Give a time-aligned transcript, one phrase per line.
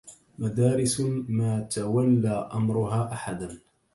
[0.39, 3.57] مدارس ما تولى أمرها أحد